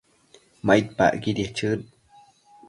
[0.65, 1.79] maidpacquidiec chëd